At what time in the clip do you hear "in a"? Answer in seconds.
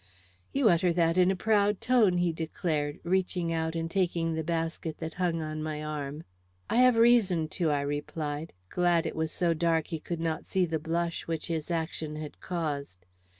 1.15-1.35